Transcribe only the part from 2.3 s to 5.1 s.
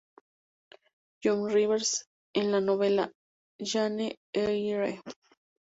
en la novela "Jane Eyre"